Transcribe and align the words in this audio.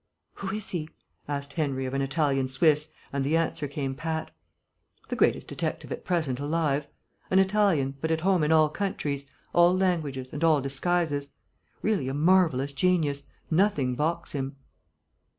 "Who 0.37 0.49
is 0.49 0.71
he?" 0.71 0.89
asked 1.27 1.53
Henry, 1.53 1.85
of 1.85 1.93
an 1.93 2.01
Italian 2.01 2.47
Swiss, 2.47 2.91
and 3.13 3.23
the 3.23 3.37
answer 3.37 3.67
came 3.67 3.93
pat. 3.93 4.31
"The 5.09 5.15
greatest 5.15 5.47
detective 5.47 5.91
at 5.91 6.03
present 6.03 6.39
alive. 6.39 6.87
An 7.29 7.37
Italian, 7.37 7.95
but 8.01 8.09
at 8.09 8.21
home 8.21 8.43
in 8.43 8.51
all 8.51 8.69
countries, 8.69 9.25
all 9.53 9.77
languages, 9.77 10.33
and 10.33 10.43
all 10.43 10.59
disguises. 10.59 11.29
Really 11.83 12.07
a 12.07 12.15
marvellous 12.15 12.73
genius. 12.73 13.25
Nothing 13.51 13.93
balks 13.93 14.31
him." 14.31 14.55